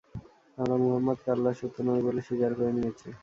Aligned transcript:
আমরা 0.57 0.75
মুহাম্মাদকে 0.81 1.27
আল্লাহর 1.31 1.59
সত্য 1.59 1.77
নবী 1.87 2.01
বলে 2.07 2.21
স্বীকার 2.27 2.51
করে 2.57 2.71
নিয়েছি। 2.77 3.07